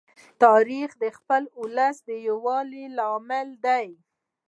[0.43, 3.87] تاریخ د خپل ولس د یووالي لامل دی.